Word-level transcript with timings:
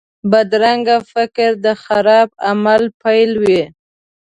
بدرنګه 0.31 0.97
فکر 1.11 1.49
د 1.65 1.67
خراب 1.83 2.29
عمل 2.49 2.83
پیل 3.01 3.31
وي 3.41 3.63